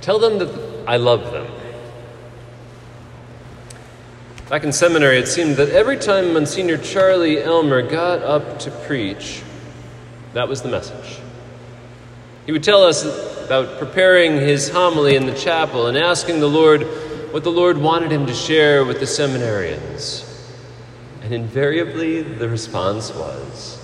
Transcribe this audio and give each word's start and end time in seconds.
Tell 0.00 0.18
them 0.18 0.38
that 0.38 0.84
I 0.86 0.96
love 0.96 1.32
them. 1.32 1.46
Back 4.48 4.64
in 4.64 4.72
seminary, 4.72 5.18
it 5.18 5.28
seemed 5.28 5.56
that 5.56 5.68
every 5.68 5.96
time 5.96 6.32
Monsignor 6.32 6.78
Charlie 6.78 7.40
Elmer 7.40 7.82
got 7.82 8.22
up 8.22 8.58
to 8.60 8.70
preach, 8.70 9.42
that 10.32 10.48
was 10.48 10.62
the 10.62 10.68
message. 10.68 11.20
He 12.46 12.52
would 12.52 12.64
tell 12.64 12.82
us 12.82 13.04
about 13.44 13.78
preparing 13.78 14.32
his 14.32 14.68
homily 14.68 15.14
in 15.14 15.26
the 15.26 15.34
chapel 15.34 15.86
and 15.86 15.96
asking 15.96 16.40
the 16.40 16.48
Lord 16.48 16.82
what 17.32 17.44
the 17.44 17.52
Lord 17.52 17.78
wanted 17.78 18.10
him 18.10 18.26
to 18.26 18.34
share 18.34 18.84
with 18.84 18.98
the 18.98 19.06
seminarians. 19.06 20.26
And 21.22 21.32
invariably, 21.32 22.22
the 22.22 22.48
response 22.48 23.14
was, 23.14 23.80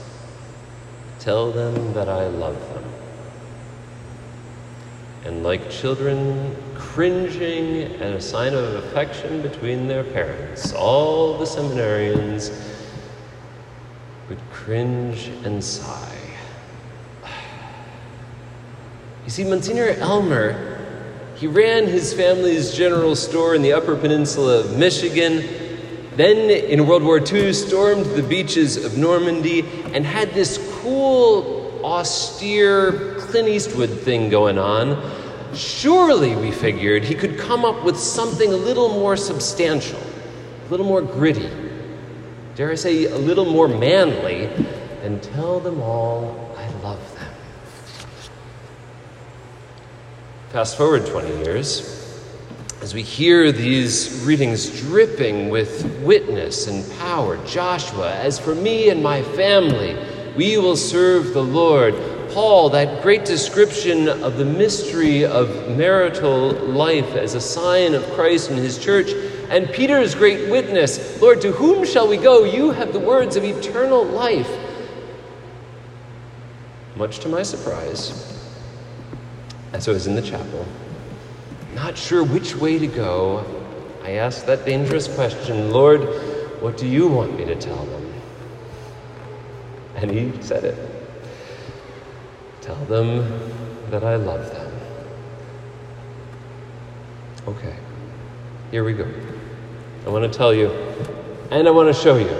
Tell 1.21 1.53
them 1.53 1.93
that 1.93 2.09
I 2.09 2.27
love 2.27 2.59
them. 2.75 2.96
And 5.27 5.43
like 5.43 5.69
children 5.69 6.55
cringing 6.77 8.01
at 8.01 8.13
a 8.13 8.21
sign 8.21 8.55
of 8.55 8.85
affection 8.85 9.43
between 9.43 9.89
their 9.89 10.05
parents, 10.05 10.73
all 10.73 11.37
the 11.37 11.45
seminarians 11.45 12.57
would 14.29 14.39
cringe 14.53 15.27
and 15.45 15.63
sigh. 15.63 16.17
You 19.25 19.31
see, 19.31 19.43
Monsignor 19.43 19.97
Elmer, 19.99 20.79
he 21.35 21.49
ran 21.49 21.89
his 21.89 22.15
family's 22.15 22.73
general 22.73 23.17
store 23.17 23.57
in 23.57 23.63
the 23.63 23.73
Upper 23.73 23.97
Peninsula 23.97 24.61
of 24.61 24.79
Michigan, 24.79 25.43
then 26.15 26.51
in 26.51 26.87
World 26.87 27.03
War 27.03 27.19
II 27.19 27.53
stormed 27.53 28.07
the 28.15 28.23
beaches 28.23 28.83
of 28.85 28.97
Normandy 28.97 29.65
and 29.93 30.07
had 30.07 30.31
this 30.35 30.59
cool, 30.81 31.81
austere 31.85 33.17
Clint 33.19 33.49
Eastwood 33.49 33.91
thing 33.91 34.31
going 34.31 34.59
on. 34.59 35.16
Surely, 35.55 36.37
we 36.37 36.51
figured, 36.51 37.05
he 37.05 37.15
could 37.15 37.39
come 37.39 37.65
up 37.65 37.85
with 37.85 37.99
something 37.99 38.53
a 38.53 38.57
little 38.57 38.89
more 38.91 39.17
substantial, 39.17 40.01
a 40.01 40.71
little 40.71 40.87
more 40.87 41.03
gritty, 41.03 41.51
dare 42.55 42.71
I 42.71 42.75
say, 42.75 43.05
a 43.05 43.17
little 43.17 43.45
more 43.45 43.69
manly, 43.69 44.47
and 45.03 45.23
tell 45.23 45.61
them 45.61 45.81
all 45.81 46.55
I 46.57 46.69
love 46.83 47.15
them. 47.15 47.35
Fast 50.51 50.77
forward 50.77 51.07
20 51.07 51.45
years, 51.45 51.93
as 52.83 52.95
we 52.95 53.03
hear 53.03 53.53
these 53.53 54.23
readings 54.25 54.81
dripping 54.81 55.49
with 55.51 55.85
witness 56.03 56.67
and 56.67 56.99
power, 56.99 57.37
Joshua, 57.47 58.15
as 58.15 58.39
for 58.39 58.55
me 58.55 58.91
and 58.91 59.03
my 59.03 59.23
family, 59.23 59.97
we 60.37 60.59
will 60.59 60.77
serve 60.77 61.35
the 61.35 61.43
Lord. 61.43 61.95
Paul, 62.37 62.69
that 62.69 63.03
great 63.03 63.25
description 63.25 64.11
of 64.11 64.37
the 64.37 64.45
mystery 64.45 65.25
of 65.25 65.75
marital 65.75 66.51
life 66.51 67.15
as 67.15 67.33
a 67.35 67.41
sign 67.41 67.95
of 67.95 68.05
Christ 68.11 68.51
and 68.51 68.59
his 68.59 68.77
church, 68.77 69.11
and 69.49 69.71
Peter's 69.71 70.15
great 70.15 70.51
witness 70.51 71.19
Lord, 71.19 71.41
to 71.41 71.53
whom 71.53 71.87
shall 71.87 72.07
we 72.07 72.19
go? 72.19 72.45
You 72.45 72.73
have 72.73 72.93
the 72.93 72.99
words 72.99 73.37
of 73.37 73.45
eternal 73.45 74.05
life. 74.05 74.51
Much 76.95 77.21
to 77.21 77.31
my 77.31 77.43
surprise, 77.43 78.39
as 79.73 79.89
I 79.89 79.93
was 79.93 80.07
in 80.07 80.15
the 80.15 80.21
chapel, 80.21 80.67
not 81.75 81.97
sure 81.97 82.23
which 82.23 82.55
way 82.55 82.79
to 82.79 82.87
go, 82.87 83.47
I 84.05 84.11
asked 84.11 84.45
that 84.45 84.67
dangerous 84.67 85.09
question 85.09 85.71
Lord, 85.71 86.03
what 86.61 86.77
do 86.77 86.87
you 86.87 87.09
want 87.09 87.35
me 87.39 87.47
to 87.47 87.57
tell 87.57 87.87
them? 87.87 88.13
And 89.95 90.11
he 90.11 90.43
said 90.43 90.65
it 90.65 90.96
Tell 92.67 92.85
them 92.87 93.41
that 93.91 94.03
I 94.03 94.17
love 94.17 94.51
them. 94.51 94.73
Okay, 97.47 97.77
here 98.73 98.83
we 98.83 98.93
go. 98.93 99.09
I 100.05 100.09
want 100.09 100.31
to 100.31 100.37
tell 100.37 100.53
you, 100.53 100.71
and 101.53 101.69
I 101.69 101.71
want 101.71 101.95
to 101.95 102.03
show 102.03 102.17
you. 102.17 102.37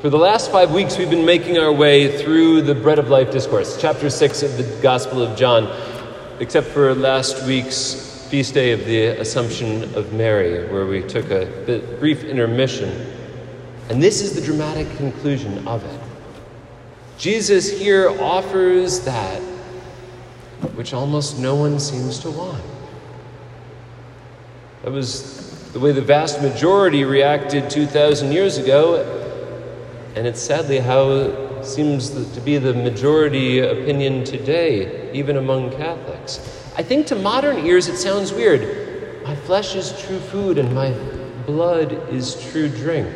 For 0.00 0.10
the 0.10 0.18
last 0.18 0.50
five 0.50 0.72
weeks, 0.72 0.98
we've 0.98 1.08
been 1.08 1.24
making 1.24 1.58
our 1.58 1.72
way 1.72 2.18
through 2.18 2.62
the 2.62 2.74
Bread 2.74 2.98
of 2.98 3.08
Life 3.08 3.30
discourse, 3.30 3.80
chapter 3.80 4.10
six 4.10 4.42
of 4.42 4.56
the 4.56 4.64
Gospel 4.82 5.22
of 5.22 5.38
John, 5.38 5.70
except 6.40 6.66
for 6.66 6.92
last 6.92 7.46
week's 7.46 8.26
feast 8.28 8.52
day 8.52 8.72
of 8.72 8.84
the 8.84 9.20
Assumption 9.20 9.84
of 9.94 10.12
Mary, 10.12 10.66
where 10.72 10.86
we 10.86 11.02
took 11.02 11.30
a 11.30 11.46
brief 12.00 12.24
intermission. 12.24 12.90
And 13.90 14.02
this 14.02 14.20
is 14.20 14.34
the 14.34 14.40
dramatic 14.40 14.90
conclusion 14.96 15.68
of 15.68 15.84
it. 15.84 16.00
Jesus 17.24 17.70
here 17.70 18.10
offers 18.20 19.00
that 19.06 19.40
which 20.74 20.92
almost 20.92 21.38
no 21.38 21.54
one 21.54 21.80
seems 21.80 22.18
to 22.18 22.30
want. 22.30 22.62
That 24.82 24.92
was 24.92 25.72
the 25.72 25.80
way 25.80 25.92
the 25.92 26.02
vast 26.02 26.42
majority 26.42 27.02
reacted 27.04 27.70
2,000 27.70 28.30
years 28.30 28.58
ago, 28.58 28.96
and 30.14 30.26
it's 30.26 30.42
sadly 30.42 30.80
how 30.80 31.12
it 31.12 31.64
seems 31.64 32.10
to 32.10 32.40
be 32.42 32.58
the 32.58 32.74
majority 32.74 33.60
opinion 33.60 34.24
today, 34.24 35.10
even 35.14 35.38
among 35.38 35.70
Catholics. 35.70 36.72
I 36.76 36.82
think 36.82 37.06
to 37.06 37.14
modern 37.14 37.64
ears 37.64 37.88
it 37.88 37.96
sounds 37.96 38.34
weird. 38.34 39.24
My 39.24 39.34
flesh 39.34 39.74
is 39.76 39.98
true 40.02 40.20
food 40.20 40.58
and 40.58 40.74
my 40.74 40.92
blood 41.46 41.90
is 42.12 42.34
true 42.50 42.68
drink. 42.68 43.08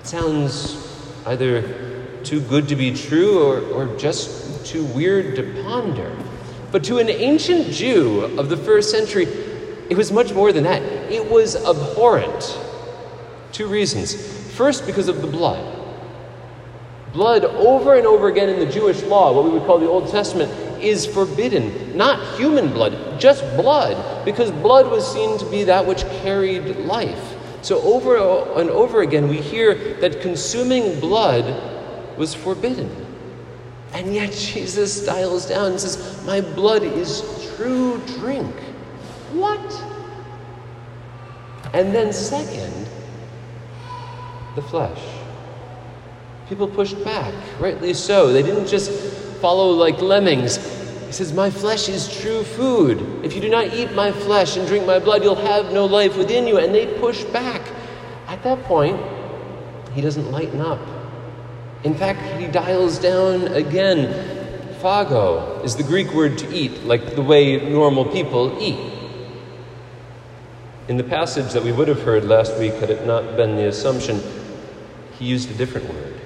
It 0.00 0.06
sounds 0.06 0.88
either 1.26 1.91
too 2.24 2.40
good 2.40 2.68
to 2.68 2.76
be 2.76 2.94
true 2.94 3.42
or, 3.42 3.60
or 3.72 3.96
just 3.96 4.64
too 4.66 4.84
weird 4.84 5.36
to 5.36 5.62
ponder. 5.62 6.16
But 6.70 6.84
to 6.84 6.98
an 6.98 7.10
ancient 7.10 7.68
Jew 7.68 8.22
of 8.38 8.48
the 8.48 8.56
first 8.56 8.90
century, 8.90 9.24
it 9.90 9.96
was 9.96 10.10
much 10.10 10.32
more 10.32 10.52
than 10.52 10.64
that. 10.64 10.82
It 10.82 11.30
was 11.30 11.56
abhorrent. 11.56 12.58
Two 13.52 13.66
reasons. 13.66 14.14
First, 14.54 14.86
because 14.86 15.08
of 15.08 15.20
the 15.20 15.28
blood. 15.28 15.80
Blood, 17.12 17.44
over 17.44 17.94
and 17.94 18.06
over 18.06 18.28
again 18.28 18.48
in 18.48 18.58
the 18.58 18.72
Jewish 18.72 19.02
law, 19.02 19.34
what 19.34 19.44
we 19.44 19.50
would 19.50 19.66
call 19.66 19.78
the 19.78 19.88
Old 19.88 20.08
Testament, 20.10 20.50
is 20.82 21.04
forbidden. 21.04 21.94
Not 21.94 22.38
human 22.38 22.72
blood, 22.72 23.20
just 23.20 23.42
blood, 23.56 24.24
because 24.24 24.50
blood 24.50 24.90
was 24.90 25.06
seen 25.12 25.38
to 25.38 25.44
be 25.50 25.64
that 25.64 25.86
which 25.86 26.04
carried 26.22 26.76
life. 26.78 27.34
So, 27.60 27.80
over 27.82 28.16
and 28.58 28.70
over 28.70 29.02
again, 29.02 29.28
we 29.28 29.36
hear 29.36 29.74
that 30.00 30.22
consuming 30.22 30.98
blood 31.00 31.44
was 32.16 32.34
forbidden. 32.34 32.90
And 33.94 34.14
yet, 34.14 34.32
Jesus 34.32 35.04
dials 35.04 35.46
down 35.46 35.72
and 35.72 35.80
says, 35.80 36.24
My 36.26 36.40
blood 36.40 36.82
is 36.82 37.22
true 37.56 38.00
drink. 38.18 38.54
What? 39.32 39.60
And 41.74 41.94
then, 41.94 42.12
second, 42.12 42.88
the 44.54 44.62
flesh. 44.62 44.98
People 46.48 46.68
pushed 46.68 47.02
back, 47.04 47.34
rightly 47.60 47.94
so. 47.94 48.32
They 48.32 48.42
didn't 48.42 48.66
just 48.66 48.90
follow 49.40 49.70
like 49.70 50.00
lemmings. 50.00 50.56
He 51.06 51.12
says, 51.12 51.32
My 51.32 51.50
flesh 51.50 51.88
is 51.88 52.14
true 52.20 52.42
food. 52.42 53.24
If 53.24 53.34
you 53.34 53.40
do 53.40 53.50
not 53.50 53.74
eat 53.74 53.92
my 53.92 54.12
flesh 54.12 54.56
and 54.56 54.66
drink 54.66 54.86
my 54.86 54.98
blood, 54.98 55.22
you'll 55.22 55.34
have 55.34 55.72
no 55.72 55.84
life 55.84 56.16
within 56.16 56.46
you. 56.46 56.58
And 56.58 56.74
they 56.74 56.86
push 56.98 57.24
back. 57.24 57.60
At 58.28 58.42
that 58.44 58.62
point, 58.64 58.98
he 59.92 60.00
doesn't 60.00 60.30
lighten 60.30 60.60
up. 60.60 60.80
In 61.84 61.94
fact, 61.94 62.40
he 62.40 62.46
dials 62.46 62.98
down 62.98 63.48
again. 63.48 64.06
Phago 64.80 65.64
is 65.64 65.76
the 65.76 65.82
Greek 65.82 66.12
word 66.12 66.38
to 66.38 66.52
eat, 66.52 66.84
like 66.84 67.14
the 67.14 67.22
way 67.22 67.68
normal 67.70 68.04
people 68.04 68.56
eat. 68.60 68.92
In 70.88 70.96
the 70.96 71.04
passage 71.04 71.52
that 71.52 71.62
we 71.62 71.72
would 71.72 71.88
have 71.88 72.02
heard 72.02 72.24
last 72.24 72.58
week, 72.58 72.74
had 72.74 72.90
it 72.90 73.06
not 73.06 73.36
been 73.36 73.56
the 73.56 73.68
assumption, 73.68 74.20
he 75.18 75.24
used 75.24 75.50
a 75.50 75.54
different 75.54 75.88
word. 75.88 76.20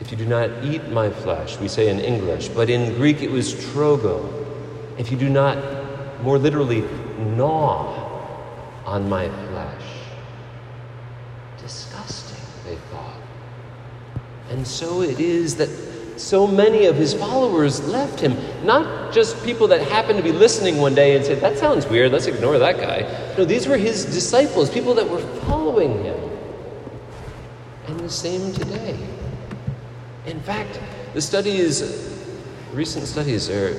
If 0.00 0.10
you 0.10 0.16
do 0.16 0.26
not 0.26 0.50
eat 0.64 0.88
my 0.88 1.10
flesh, 1.10 1.58
we 1.58 1.68
say 1.68 1.88
in 1.88 1.98
English, 1.98 2.48
but 2.48 2.70
in 2.70 2.94
Greek 2.94 3.20
it 3.20 3.30
was 3.30 3.52
trogo. 3.52 4.46
If 4.96 5.10
you 5.10 5.18
do 5.18 5.28
not, 5.28 5.58
more 6.22 6.38
literally, 6.38 6.82
gnaw 7.18 8.06
on 8.86 9.08
my 9.08 9.28
flesh. 9.28 9.84
Disgusting, 11.58 12.40
they 12.64 12.76
thought. 12.90 13.17
And 14.50 14.66
so 14.66 15.02
it 15.02 15.20
is 15.20 15.56
that 15.56 15.68
so 16.16 16.46
many 16.46 16.86
of 16.86 16.96
his 16.96 17.14
followers 17.14 17.86
left 17.86 18.20
him. 18.20 18.36
Not 18.64 19.12
just 19.12 19.42
people 19.44 19.68
that 19.68 19.80
happened 19.82 20.18
to 20.18 20.24
be 20.24 20.32
listening 20.32 20.78
one 20.78 20.94
day 20.94 21.16
and 21.16 21.24
said, 21.24 21.40
That 21.40 21.58
sounds 21.58 21.86
weird, 21.86 22.12
let's 22.12 22.26
ignore 22.26 22.58
that 22.58 22.78
guy. 22.78 23.34
No, 23.36 23.44
these 23.44 23.66
were 23.66 23.76
his 23.76 24.04
disciples, 24.04 24.70
people 24.70 24.94
that 24.94 25.08
were 25.08 25.20
following 25.42 26.02
him. 26.02 26.30
And 27.86 28.00
the 28.00 28.10
same 28.10 28.52
today. 28.52 28.98
In 30.26 30.40
fact, 30.40 30.80
the 31.14 31.20
studies, 31.20 32.16
recent 32.72 33.06
studies, 33.06 33.48
are 33.48 33.76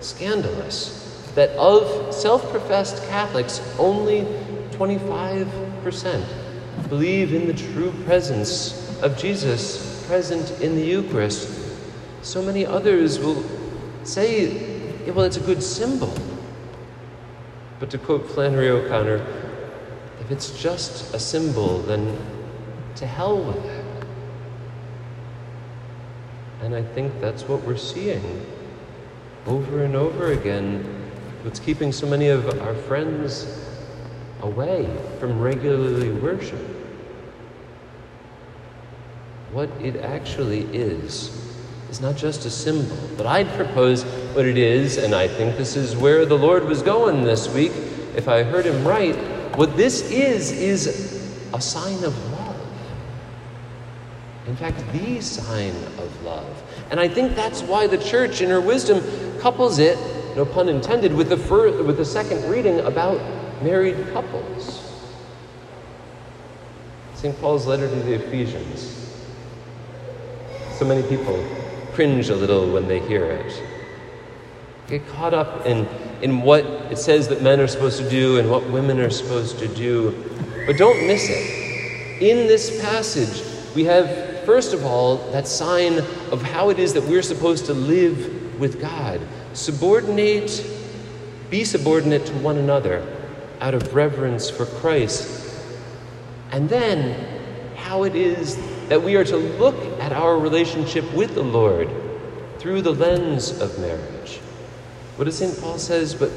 scandalous 0.00 1.30
that 1.34 1.50
of 1.50 2.14
self 2.14 2.48
professed 2.50 3.02
Catholics, 3.08 3.60
only 3.78 4.22
25% 4.72 6.24
believe 6.88 7.32
in 7.32 7.46
the 7.46 7.54
true 7.54 7.92
presence 8.04 9.00
of 9.02 9.16
Jesus 9.16 9.91
present 10.12 10.50
in 10.60 10.76
the 10.76 10.84
Eucharist. 10.84 11.48
So 12.20 12.42
many 12.42 12.66
others 12.66 13.18
will 13.18 13.42
say 14.04 15.06
yeah, 15.06 15.12
well, 15.12 15.24
it's 15.24 15.38
a 15.38 15.40
good 15.40 15.62
symbol. 15.62 16.12
But 17.80 17.88
to 17.92 17.96
quote 17.96 18.30
Flannery 18.30 18.68
O'Connor, 18.68 19.24
if 20.20 20.30
it's 20.30 20.50
just 20.60 21.14
a 21.14 21.18
symbol, 21.18 21.78
then 21.78 22.14
to 22.96 23.06
hell 23.06 23.42
with 23.42 23.64
it. 23.64 23.84
And 26.60 26.74
I 26.74 26.82
think 26.82 27.18
that's 27.18 27.44
what 27.48 27.62
we're 27.62 27.78
seeing 27.78 28.44
over 29.46 29.82
and 29.82 29.96
over 29.96 30.32
again. 30.32 30.84
What's 31.42 31.58
keeping 31.58 31.90
so 31.90 32.06
many 32.06 32.28
of 32.28 32.60
our 32.60 32.74
friends 32.74 33.46
away 34.42 34.94
from 35.18 35.40
regularly 35.40 36.10
worship. 36.10 36.71
What 39.52 39.68
it 39.82 39.96
actually 39.96 40.62
is 40.74 41.30
is 41.90 42.00
not 42.00 42.16
just 42.16 42.46
a 42.46 42.50
symbol, 42.50 42.96
but 43.18 43.26
I'd 43.26 43.48
propose 43.48 44.02
what 44.32 44.46
it 44.46 44.56
is, 44.56 44.96
and 44.96 45.14
I 45.14 45.28
think 45.28 45.58
this 45.58 45.76
is 45.76 45.94
where 45.94 46.24
the 46.24 46.38
Lord 46.38 46.64
was 46.64 46.80
going 46.80 47.22
this 47.22 47.52
week, 47.52 47.72
if 48.16 48.28
I 48.28 48.44
heard 48.44 48.64
him 48.64 48.82
right. 48.88 49.14
What 49.58 49.76
this 49.76 50.10
is, 50.10 50.50
is 50.52 51.46
a 51.52 51.60
sign 51.60 52.02
of 52.02 52.32
love. 52.32 52.56
In 54.46 54.56
fact, 54.56 54.82
the 54.94 55.20
sign 55.20 55.74
of 55.98 56.22
love. 56.22 56.62
And 56.90 56.98
I 56.98 57.06
think 57.06 57.36
that's 57.36 57.60
why 57.60 57.86
the 57.86 57.98
church, 57.98 58.40
in 58.40 58.48
her 58.48 58.60
wisdom, 58.60 59.02
couples 59.38 59.78
it, 59.78 59.98
no 60.34 60.46
pun 60.46 60.70
intended, 60.70 61.12
with 61.12 61.28
the, 61.28 61.36
first, 61.36 61.84
with 61.84 61.98
the 61.98 62.06
second 62.06 62.50
reading 62.50 62.80
about 62.80 63.20
married 63.62 64.02
couples. 64.14 64.90
St. 67.16 67.38
Paul's 67.38 67.66
letter 67.66 67.86
to 67.86 67.94
the 67.96 68.14
Ephesians. 68.14 69.01
So 70.82 70.88
many 70.88 71.08
people 71.08 71.40
cringe 71.92 72.28
a 72.28 72.34
little 72.34 72.72
when 72.72 72.88
they 72.88 72.98
hear 72.98 73.24
it. 73.24 73.62
Get 74.88 75.06
caught 75.10 75.32
up 75.32 75.64
in, 75.64 75.86
in 76.22 76.42
what 76.42 76.64
it 76.64 76.98
says 76.98 77.28
that 77.28 77.40
men 77.40 77.60
are 77.60 77.68
supposed 77.68 77.98
to 78.02 78.10
do 78.10 78.40
and 78.40 78.50
what 78.50 78.68
women 78.68 78.98
are 78.98 79.08
supposed 79.08 79.60
to 79.60 79.68
do. 79.68 80.10
But 80.66 80.78
don't 80.78 81.06
miss 81.06 81.28
it. 81.30 82.20
In 82.20 82.48
this 82.48 82.82
passage, 82.82 83.44
we 83.76 83.84
have, 83.84 84.44
first 84.44 84.74
of 84.74 84.84
all, 84.84 85.18
that 85.30 85.46
sign 85.46 85.98
of 86.32 86.42
how 86.42 86.70
it 86.70 86.80
is 86.80 86.94
that 86.94 87.04
we're 87.04 87.22
supposed 87.22 87.66
to 87.66 87.74
live 87.74 88.58
with 88.58 88.80
God. 88.80 89.20
Subordinate, 89.52 90.66
be 91.48 91.62
subordinate 91.62 92.26
to 92.26 92.32
one 92.38 92.56
another 92.56 93.06
out 93.60 93.74
of 93.74 93.94
reverence 93.94 94.50
for 94.50 94.66
Christ. 94.66 95.62
And 96.50 96.68
then 96.68 97.76
how 97.76 98.02
it 98.02 98.16
is 98.16 98.56
that 98.88 99.02
we 99.02 99.14
are 99.16 99.24
to 99.24 99.36
look 99.36 99.91
at 100.02 100.12
our 100.12 100.36
relationship 100.36 101.04
with 101.14 101.32
the 101.36 101.44
Lord 101.44 101.88
through 102.58 102.82
the 102.82 102.92
lens 102.92 103.60
of 103.60 103.78
marriage. 103.78 104.38
What 105.14 105.26
does 105.26 105.38
St. 105.38 105.56
Paul 105.60 105.78
says? 105.78 106.12
But 106.12 106.32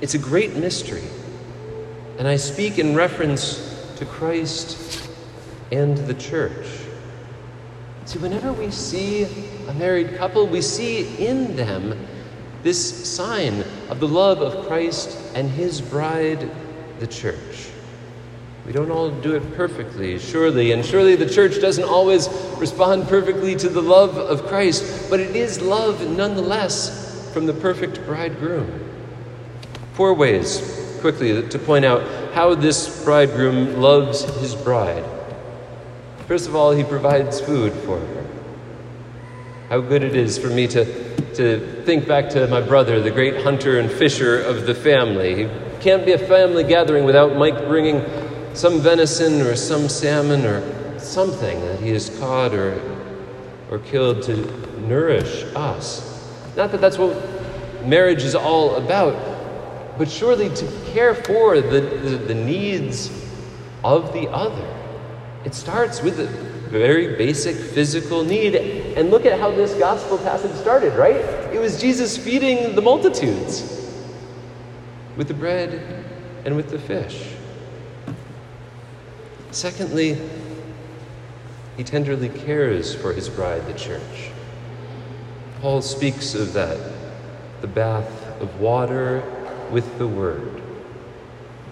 it's 0.00 0.14
a 0.14 0.18
great 0.18 0.56
mystery. 0.56 1.04
And 2.16 2.26
I 2.26 2.36
speak 2.36 2.78
in 2.78 2.96
reference 2.96 3.92
to 3.96 4.06
Christ 4.06 5.10
and 5.72 5.98
the 5.98 6.14
church. 6.14 6.66
See, 8.06 8.18
whenever 8.18 8.54
we 8.54 8.70
see 8.70 9.24
a 9.68 9.74
married 9.74 10.16
couple, 10.16 10.46
we 10.46 10.62
see 10.62 11.22
in 11.22 11.54
them 11.54 12.06
this 12.62 13.06
sign 13.14 13.62
of 13.90 14.00
the 14.00 14.08
love 14.08 14.40
of 14.40 14.66
Christ 14.66 15.18
and 15.34 15.50
his 15.50 15.82
bride, 15.82 16.50
the 16.98 17.06
church. 17.06 17.68
We 18.68 18.74
don't 18.74 18.90
all 18.90 19.10
do 19.10 19.34
it 19.34 19.54
perfectly, 19.54 20.18
surely, 20.18 20.72
and 20.72 20.84
surely 20.84 21.16
the 21.16 21.26
church 21.26 21.58
doesn't 21.58 21.84
always 21.84 22.28
respond 22.58 23.08
perfectly 23.08 23.56
to 23.56 23.66
the 23.66 23.80
love 23.80 24.18
of 24.18 24.44
Christ, 24.46 25.08
but 25.08 25.20
it 25.20 25.34
is 25.34 25.62
love 25.62 26.06
nonetheless 26.06 27.32
from 27.32 27.46
the 27.46 27.54
perfect 27.54 28.04
bridegroom. 28.04 28.70
Four 29.94 30.12
ways, 30.12 30.98
quickly, 31.00 31.48
to 31.48 31.58
point 31.58 31.86
out 31.86 32.34
how 32.34 32.54
this 32.54 33.02
bridegroom 33.04 33.80
loves 33.80 34.24
his 34.38 34.54
bride. 34.54 35.06
First 36.26 36.46
of 36.46 36.54
all, 36.54 36.72
he 36.72 36.84
provides 36.84 37.40
food 37.40 37.72
for 37.72 37.98
her. 37.98 38.26
How 39.70 39.80
good 39.80 40.02
it 40.02 40.14
is 40.14 40.36
for 40.36 40.48
me 40.48 40.66
to 40.66 40.84
to 41.36 41.82
think 41.84 42.06
back 42.06 42.30
to 42.30 42.48
my 42.48 42.60
brother, 42.60 43.00
the 43.00 43.12
great 43.12 43.44
hunter 43.44 43.78
and 43.78 43.90
fisher 43.90 44.42
of 44.42 44.66
the 44.66 44.74
family. 44.74 45.44
He 45.44 45.50
can't 45.80 46.04
be 46.04 46.12
a 46.12 46.18
family 46.18 46.64
gathering 46.64 47.04
without 47.04 47.36
Mike 47.36 47.66
bringing 47.68 48.04
some 48.54 48.80
venison 48.80 49.40
or 49.42 49.56
some 49.56 49.88
salmon 49.88 50.44
or 50.44 50.98
something 50.98 51.60
that 51.60 51.80
he 51.80 51.90
has 51.90 52.10
caught 52.18 52.54
or, 52.54 52.80
or 53.70 53.78
killed 53.78 54.22
to 54.24 54.36
nourish 54.80 55.44
us. 55.54 56.04
Not 56.56 56.72
that 56.72 56.80
that's 56.80 56.98
what 56.98 57.16
marriage 57.84 58.24
is 58.24 58.34
all 58.34 58.76
about, 58.76 59.16
but 59.98 60.10
surely 60.10 60.48
to 60.54 60.82
care 60.92 61.14
for 61.14 61.60
the, 61.60 61.80
the, 61.80 62.16
the 62.16 62.34
needs 62.34 63.10
of 63.84 64.12
the 64.12 64.28
other. 64.28 64.74
It 65.44 65.54
starts 65.54 66.02
with 66.02 66.18
a 66.20 66.26
very 66.68 67.16
basic 67.16 67.56
physical 67.56 68.24
need. 68.24 68.54
And 68.54 69.10
look 69.10 69.24
at 69.26 69.38
how 69.38 69.50
this 69.50 69.74
gospel 69.74 70.18
passage 70.18 70.54
started, 70.56 70.94
right? 70.94 71.16
It 71.52 71.60
was 71.60 71.80
Jesus 71.80 72.16
feeding 72.16 72.74
the 72.74 72.82
multitudes 72.82 73.74
with 75.16 75.28
the 75.28 75.34
bread 75.34 76.04
and 76.44 76.54
with 76.56 76.70
the 76.70 76.78
fish. 76.78 77.34
Secondly, 79.58 80.16
he 81.76 81.82
tenderly 81.82 82.28
cares 82.28 82.94
for 82.94 83.12
his 83.12 83.28
bride, 83.28 83.66
the 83.66 83.72
church. 83.72 84.30
Paul 85.60 85.82
speaks 85.82 86.36
of 86.36 86.52
that 86.52 86.78
the 87.60 87.66
bath 87.66 88.08
of 88.40 88.60
water 88.60 89.20
with 89.72 89.98
the 89.98 90.06
word. 90.06 90.62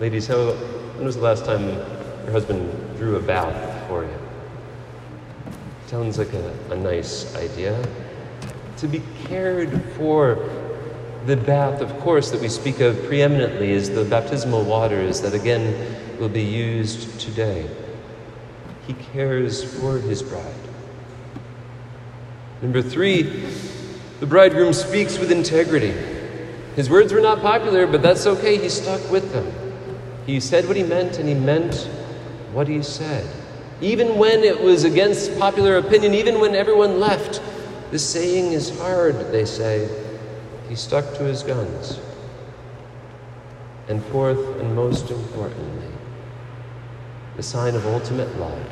Ladies, 0.01 0.27
how, 0.27 0.51
when 0.97 1.05
was 1.05 1.15
the 1.15 1.23
last 1.23 1.45
time 1.45 1.63
your 2.25 2.33
husband 2.33 2.69
drew 2.97 3.15
a 3.15 3.21
bath 3.21 3.87
for 3.87 4.03
you? 4.03 4.19
Sounds 5.87 6.19
like 6.19 6.33
a, 6.33 6.59
a 6.73 6.77
nice 6.77 7.37
idea. 7.37 7.81
To 8.79 8.89
be 8.89 9.01
cared 9.27 9.81
for. 9.93 10.51
The 11.27 11.37
bath, 11.37 11.81
of 11.81 11.97
course, 12.01 12.33
that 12.33 12.41
we 12.41 12.49
speak 12.49 12.81
of 12.81 13.01
preeminently 13.05 13.71
is 13.71 13.91
the 13.91 14.05
baptismal 14.05 14.65
waters 14.65 15.21
that 15.21 15.35
again 15.35 16.06
will 16.19 16.29
be 16.29 16.43
used 16.43 17.21
today. 17.21 17.69
He 18.87 18.95
cares 18.95 19.63
for 19.81 19.99
his 19.99 20.23
bride. 20.23 20.55
Number 22.63 22.83
three, 22.83 23.23
the 24.21 24.27
bridegroom 24.27 24.73
speaks 24.73 25.19
with 25.19 25.31
integrity. 25.31 25.95
His 26.75 26.89
words 26.89 27.13
were 27.13 27.21
not 27.21 27.41
popular, 27.41 27.87
but 27.87 28.03
that's 28.03 28.27
okay. 28.27 28.59
He 28.59 28.69
stuck 28.69 29.11
with 29.11 29.33
them. 29.33 29.53
He 30.27 30.41
said 30.41 30.67
what 30.67 30.77
he 30.77 30.83
meant, 30.83 31.19
and 31.19 31.29
he 31.29 31.35
meant 31.35 31.75
what 32.53 32.69
he 32.69 32.83
said. 32.83 33.27
Even 33.81 34.17
when 34.17 34.43
it 34.43 34.61
was 34.61 34.85
against 34.85 35.39
popular 35.39 35.77
opinion, 35.77 36.15
even 36.15 36.41
when 36.41 36.55
everyone 36.55 36.99
left, 36.99 37.43
the 37.91 37.99
saying 37.99 38.53
is 38.53 38.79
hard, 38.79 39.15
they 39.33 39.45
say. 39.45 39.89
He 40.69 40.75
stuck 40.75 41.15
to 41.15 41.25
his 41.25 41.43
guns. 41.43 42.01
And 43.89 44.03
fourth, 44.07 44.59
and 44.61 44.75
most 44.75 45.11
importantly, 45.11 45.87
the 47.37 47.43
sign 47.43 47.75
of 47.75 47.87
ultimate 47.87 48.35
love 48.39 48.67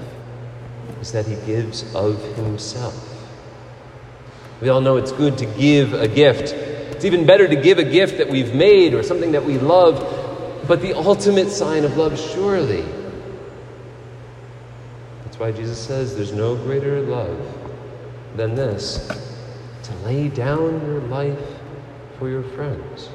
is 1.00 1.12
that 1.12 1.26
he 1.26 1.36
gives 1.46 1.94
of 1.94 2.22
himself. 2.36 3.10
We 4.60 4.68
all 4.70 4.80
know 4.80 4.96
it's 4.96 5.12
good 5.12 5.36
to 5.38 5.46
give 5.46 5.92
a 5.92 6.08
gift. 6.08 6.54
It's 6.54 7.04
even 7.04 7.26
better 7.26 7.46
to 7.46 7.56
give 7.56 7.78
a 7.78 7.84
gift 7.84 8.18
that 8.18 8.28
we've 8.28 8.54
made 8.54 8.94
or 8.94 9.02
something 9.02 9.32
that 9.32 9.44
we 9.44 9.58
love. 9.58 10.64
But 10.66 10.80
the 10.80 10.94
ultimate 10.94 11.50
sign 11.50 11.84
of 11.84 11.96
love, 11.98 12.18
surely, 12.18 12.84
that's 15.24 15.38
why 15.38 15.52
Jesus 15.52 15.78
says 15.78 16.16
there's 16.16 16.32
no 16.32 16.56
greater 16.56 17.02
love 17.02 17.38
than 18.36 18.54
this 18.54 19.06
to 19.82 19.94
lay 20.06 20.28
down 20.28 20.80
your 20.86 21.00
life 21.00 21.38
for 22.18 22.30
your 22.30 22.42
friends. 22.42 23.10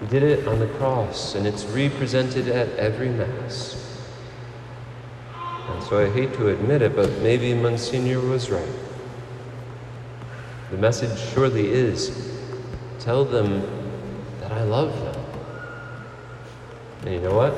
He 0.00 0.06
did 0.06 0.22
it 0.24 0.48
on 0.48 0.58
the 0.58 0.66
cross, 0.66 1.36
and 1.36 1.46
it's 1.46 1.64
represented 1.66 2.48
at 2.48 2.68
every 2.76 3.10
Mass. 3.10 3.87
And 5.68 5.82
so 5.84 6.04
I 6.04 6.10
hate 6.10 6.32
to 6.34 6.48
admit 6.48 6.82
it, 6.82 6.96
but 6.96 7.10
maybe 7.20 7.54
Monsignor 7.54 8.20
was 8.20 8.50
right. 8.50 8.68
The 10.70 10.76
message 10.76 11.18
surely 11.32 11.68
is 11.70 12.36
tell 12.98 13.24
them 13.24 13.62
that 14.40 14.52
I 14.52 14.62
love 14.62 14.98
them. 15.00 15.24
And 17.02 17.14
you 17.14 17.20
know 17.20 17.34
what? 17.34 17.54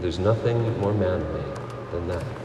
There's 0.00 0.18
nothing 0.18 0.78
more 0.80 0.92
manly 0.92 1.44
than 1.92 2.08
that. 2.08 2.39